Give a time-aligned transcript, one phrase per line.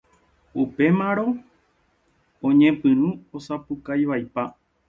[0.61, 1.25] Upémarõ
[2.51, 4.43] oñepyrũ osapukaivaipa.